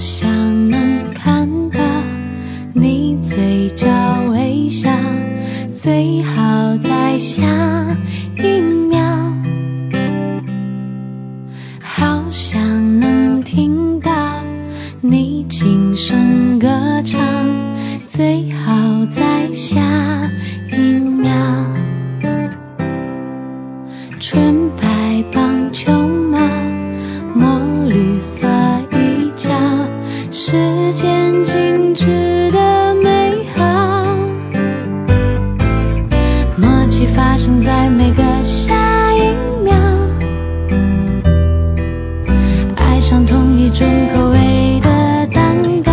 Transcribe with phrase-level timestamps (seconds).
[0.00, 1.78] 好想能看到
[2.72, 3.86] 你嘴角
[4.30, 4.88] 微笑，
[5.74, 7.44] 最好在下
[8.38, 8.98] 一秒。
[11.82, 12.58] 好想
[12.98, 14.10] 能听到
[15.02, 16.66] 你轻声歌
[17.04, 17.20] 唱，
[18.06, 19.82] 最好在下
[20.72, 21.30] 一秒。
[24.18, 25.99] 纯白棒球。
[37.00, 38.74] 默契发生在每个下
[39.14, 39.20] 一
[39.64, 39.72] 秒，
[42.76, 45.92] 爱上同一种口味的蛋糕，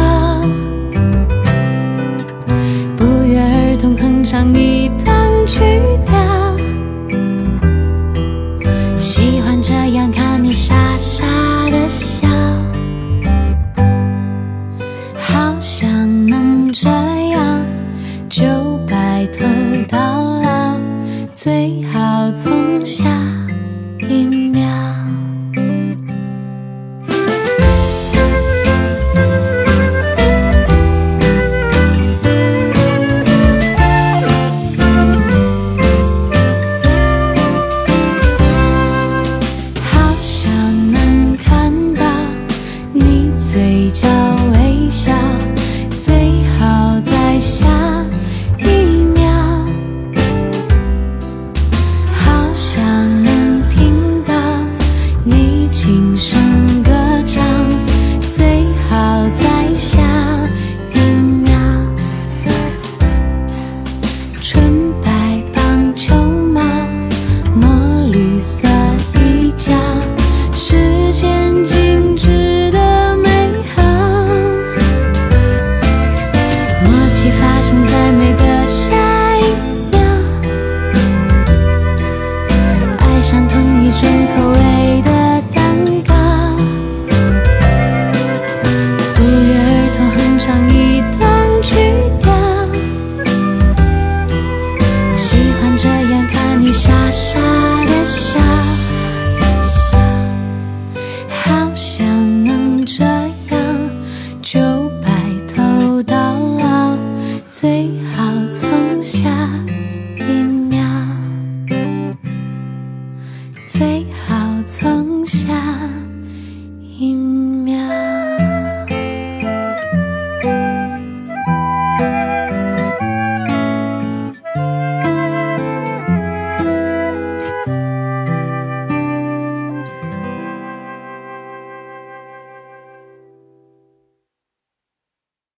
[2.97, 5.63] 不约而同哼唱一段曲
[6.05, 6.17] 调。
[8.99, 11.25] 喜欢这样看你傻傻
[11.69, 12.27] 的笑，
[15.17, 15.87] 好想
[16.27, 17.65] 能这样
[18.27, 18.45] 就
[18.89, 19.45] 白头
[19.87, 20.36] 到老
[64.49, 66.61] 纯白棒球帽
[67.53, 67.69] 墨
[68.13, 68.65] 绿色
[69.15, 69.73] 衣角
[70.53, 73.29] 时间静止的美
[73.75, 73.83] 好。
[76.81, 79.43] 默契发生在每个下一
[79.91, 79.99] 秒。
[82.99, 84.46] 爱上同一种口